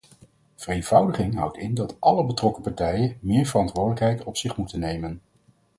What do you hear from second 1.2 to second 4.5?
houdt in dat alle betrokken partijen meer verantwoordelijkheid op